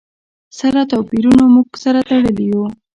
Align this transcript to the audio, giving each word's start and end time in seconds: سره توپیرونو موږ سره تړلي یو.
سره 0.59 0.81
توپیرونو 0.91 1.43
موږ 1.53 1.67
سره 1.83 1.99
تړلي 2.07 2.45
یو. 2.51 2.63